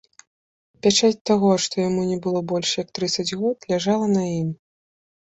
Пячаць 0.87 1.19
таго, 1.31 1.51
што 1.67 1.85
яму 1.87 2.07
не 2.11 2.19
было 2.25 2.39
больш 2.55 2.75
як 2.83 2.87
трыццаць 2.99 3.31
год, 3.39 3.57
ляжала 3.77 4.13
на 4.19 4.29
ім. 4.43 4.53